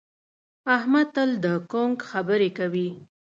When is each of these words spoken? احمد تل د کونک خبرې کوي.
احمد 0.75 1.07
تل 1.15 1.31
د 1.43 1.45
کونک 1.71 1.99
خبرې 2.11 2.49
کوي. 2.57 2.89